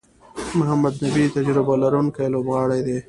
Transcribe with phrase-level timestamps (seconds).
[0.57, 2.97] محمد نبي تجربه لرونکی لوبغاړی دئ.